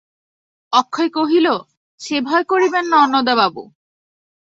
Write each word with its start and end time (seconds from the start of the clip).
অক্ষয় 0.73 1.09
কহিল, 1.09 1.47
সে 1.99 2.15
ভয় 2.21 2.43
করিবেন 2.43 2.85
না 2.85 2.97
অন্নদাবাবু। 2.97 3.63